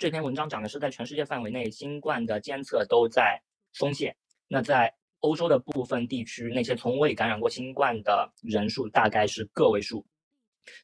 [0.00, 3.38] 这篇文章讲的是在全世界范围内，新冠的监测都在
[3.74, 4.16] 松懈。
[4.48, 10.02] 那在欧洲的部分地区，那些从未感染过新冠的人数大概是个位数。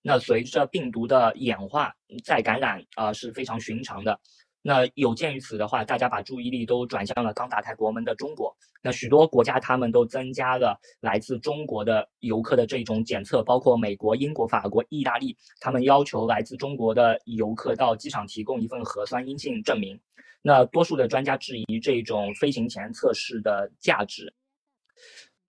[0.03, 4.21] 那随着病毒的演化，再感染啊是非常寻常的。
[4.69, 8.53] 那有鉴于此的话，大家把注意力都转向了刚打开国门的中国。
[8.83, 19.97] 那许多国家他们都增加了来自中国的游客的这种检测，包括美国、英国、法国、意大利，他们要求来自中国的游客到机场提供一份核酸阴性证明。
[20.43, 24.35] 那多数的专家质疑这种飞行前测试的价值。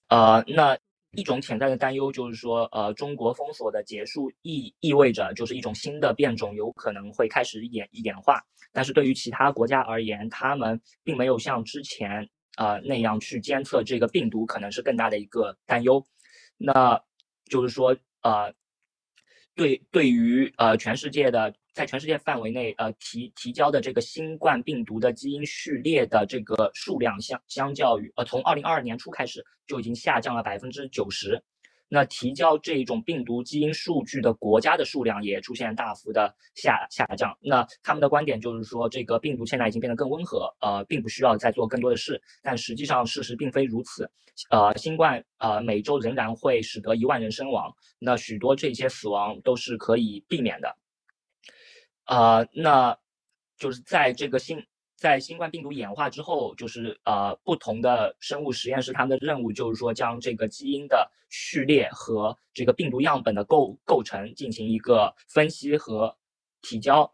[0.09, 0.77] 呃，那。
[1.17, 8.39] 一种潜在的担忧就是说，呃，中国封锁的结束意意味着就是一种新的变种有可能会开始演演化，
[8.71, 16.05] 但是对于其他国家而言，他们并没有像之前呃那样去监测这个病毒，可能是更大的一个担忧。
[16.55, 17.01] 那
[17.49, 18.53] 就是说，呃，
[19.55, 21.51] 对对于呃全世界的。
[21.77, 31.39] 在全世界范围内，呃，提提交的这个新冠病毒的基因序列的这个数量，相相较于呃，从二零二二年初开始就已经下降了百分之九十。
[31.87, 37.37] 那提交这种病毒基因数据的国家的数量也出现大幅的下下降。
[37.39, 42.19] 那他们的观点就是说，这个病毒现在已经变得更温和，呃，并不需要再做更多的事。
[42.41, 44.09] 但实际上事实并非如此。
[44.49, 47.71] 呃，新冠呃每周仍然会使得一万人身亡。
[47.99, 50.75] 那许多这些死亡都是可以避免的。
[52.07, 52.97] 呃，那
[53.57, 66.17] 就是在这个新在新冠病毒演化之后，就是呃不同的生物实验室，他们的任务就是说将这个基因的序列和这个病毒样本的构构成进行一个分析和
[66.61, 67.13] 提交。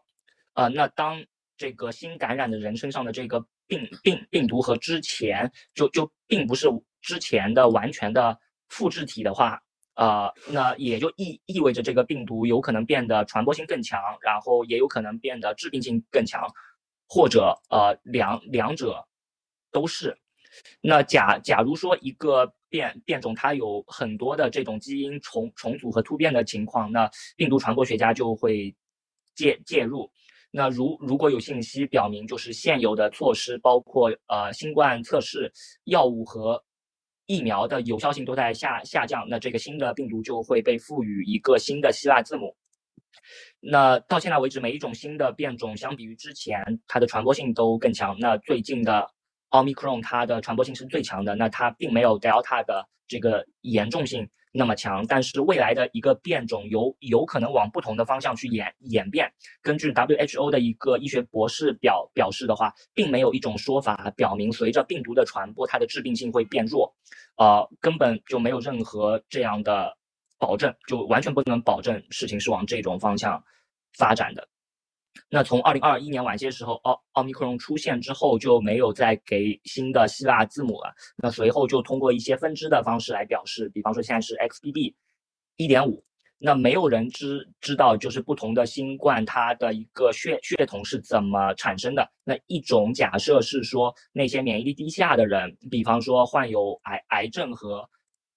[0.52, 1.24] 呃，那当
[1.56, 6.68] 这个新感染的人身上的这个病病病毒和之前就就并不是
[7.00, 8.38] 之前的完全的
[8.68, 9.60] 复制体的话。
[9.96, 16.52] 呃，那也就意意味着这个病毒有可能变得传播性更强，然后也有可能变得致病性更强，
[17.08, 19.06] 或者呃两两者
[19.70, 20.16] 都是。
[20.80, 28.74] 那假假如说一个变变种它有很多的这种基因重重组和突变的情况，那病毒传播学家就会
[29.36, 30.10] 介介入。
[30.50, 35.52] 那如如果有信息表明，就是现有的措施，包括呃新冠测试
[35.84, 36.60] 药物和。
[37.26, 42.56] 疫苗的有效性都在下下降，那这个新的病毒就会被赋予一个新的希腊字母。
[43.60, 48.16] 那到现在为止，每一种新的变种相比于之前，它的传播性都更强。
[48.18, 49.08] 那最近的
[49.50, 54.28] 奥密克戎，它的传播性是最强的，那它并没有 Delta 的这个严重性。
[54.56, 59.28] 那么强，但是未来的一个变种有有可能往不同的方向去演演变。
[59.62, 66.90] 根据 WHO 的一个医学博士表表示的话，并没有一种说法表明随着病毒的传播，它的致病性会变弱，
[67.36, 69.94] 呃，根本就没有任何这样的
[70.38, 73.42] 保证，就完全不能保证事情是往这种方向
[73.98, 74.48] 发展的。
[75.28, 80.92] 那从二零二一年晚些时候，奥奥密克戎出现之后，就没有再给新的希腊字母了。
[81.16, 84.94] 那随后就通过一些分支的方式来表示，比方说现在是 XBB.
[85.56, 86.04] 一点五。
[86.38, 92.08] 那没有人知知道，就是不同的新冠它的一个血血统是怎么产生的。
[92.24, 97.88] 那一种假设是说，那些免疫力低下的人，比方说患有癌癌症和。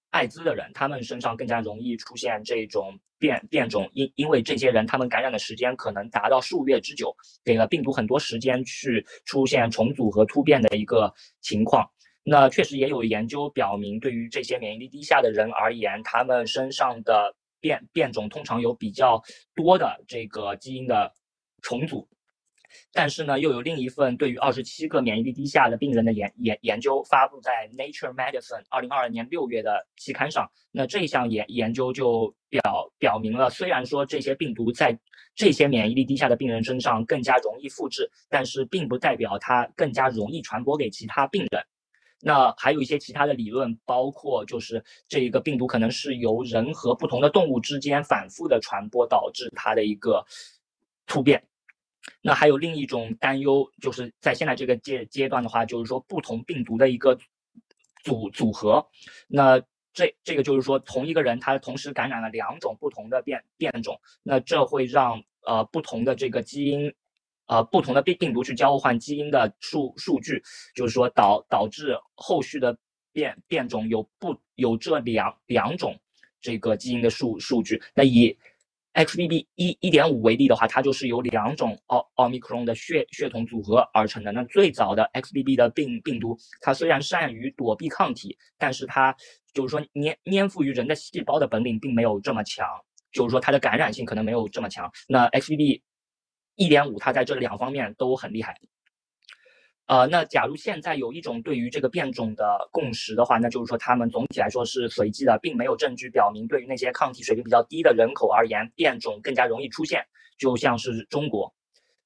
[0.09, 11.85] 艾滋的人，他们身上更加容易出现这种变变种，因因为这些人他们感染的时间可能达到数月之久，给了病毒很多时间去出现重组和突变的一个情况。
[12.24, 19.22] 那确实也有研究表明，对于这些免疫力低下的人而言，他们身上的变变种通常有比较
[19.56, 21.12] 多的这个基因的
[21.62, 22.07] 重组。
[22.91, 30.46] 但是呢，又有另一份对于二十七个免疫力低下的病人的研研研究发布在 Nature Medicine 二零二二年六月的期刊上。
[30.70, 32.61] 那这项研研究就表
[32.99, 34.96] 表明了，虽然说这些病毒在
[35.34, 41.64] 这些免疫力低下的病人身上更加容易复制，但是并不代表它更加容易传播给其他病人。
[42.19, 50.25] 那还有一些其他的理论，包括就是这一个病毒可能是由人和不同的动物之间反复的传播导致它的一个
[51.05, 51.43] 突变。
[52.22, 57.17] 那还有另一种担忧，就是在现在这个阶阶段的话，就是说不同病毒的一个
[58.03, 58.87] 组组合。
[59.28, 59.61] 那
[59.93, 66.93] 这这个就是说，同一个人他同时感染了两种不同的变变种，那这会让呃不同的这个基因，
[67.47, 70.41] 呃不同的病病毒去交换基因的数数据，
[70.76, 72.78] 就是说导导致后续的
[73.11, 75.97] 变变种有不有这两两种
[76.41, 77.82] 这个基因的数数据。
[77.94, 78.38] 那以
[78.94, 84.32] XBB 一一点五为例的话，它就是由两种奥奥密克戎的血血统组合而成的。
[84.32, 89.16] 那最早的 XBB 的病病毒，它虽然善于躲避抗体，但是它
[89.53, 92.67] 就是说粘粘附于人的细胞的本领并没有这么强，
[93.11, 94.91] 就是说它的感染性可能没有这么强。
[95.08, 95.79] 那 XBB
[96.57, 98.59] 一点五，它在这两方面都很厉害。
[99.85, 110.03] 呃，那假如现在有一种对于这个变种的共识的话，那就是说他们总体来说是随机的，并没有证据表明对于那些抗体水平比较低的人口而言，变种更加容易出现。
[110.37, 111.53] 就像是中国，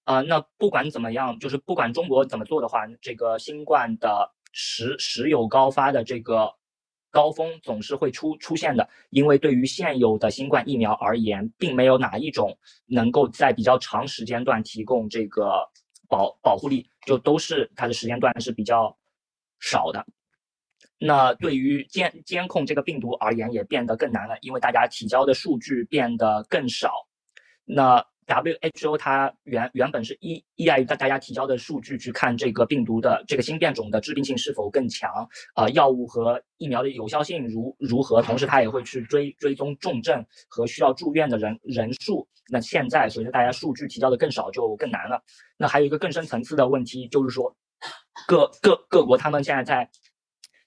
[0.04, 6.54] 啊，那不管怎么样，就是不管中国怎么做的话，这个新冠的时时有高发的这个
[7.12, 15.70] 高峰总是会出出现的，因为对于现有的新冠疫苗而言，并没有哪一种能够在比较长时间段提供这个。
[16.12, 18.94] 保保护力就都是它的时间段是比较
[19.62, 20.06] 少的，
[20.98, 26.92] 那对于监监控这个病毒而言也变得更难了，因为大家提交的数据变得更少。
[27.64, 35.12] 那 WHO 它原原本是依依赖于大大家提交的数据去看这个病毒的这个新变种的致病性是否更强，
[35.56, 42.28] 呃，药物和疫苗的有效性如如何，同时它也会去追追踪重症和需要住院的人人数。
[42.50, 45.22] 那现在随着大家数据提交的更少，就更难了。
[45.58, 47.56] 那还有一个更深层次的问题，就是说
[48.28, 49.90] 各各各国他们现在在，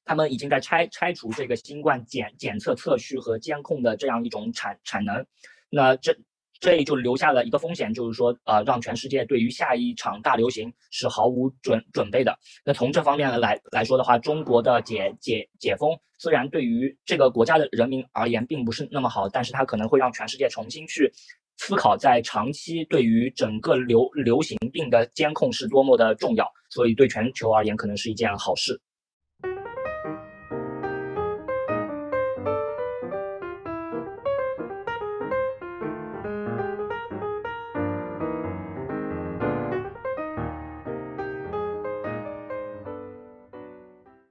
[0.05, 5.26] 他们已经在拆拆除这个新冠检检测测序和监控的这样一种产产能。
[5.70, 6.17] 那这。
[6.64, 12.34] 这就留下了一个风险，就是说，呃，让全世界对于下一场大流行是毫无准准备的。
[12.64, 21.12] 那从这方面来来说的话，中国的解解解封虽然对于这个国家的人民而言并不是那么好，但是它可能会让全世界重新去
[21.58, 28.81] 思考，在长期对于整个流流行病的监控是多么的重要，所以对全球而言可能是一件好事。